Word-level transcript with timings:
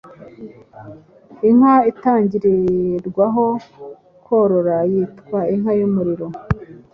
Inka 1.49 1.75
itangirirwaho 1.91 3.45
korora 4.25 4.77
yitwa 4.91 5.39
Inka 5.53 5.71
y’umuriro 5.79 6.27